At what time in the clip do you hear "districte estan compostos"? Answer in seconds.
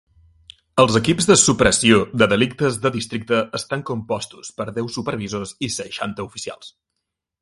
2.95-4.51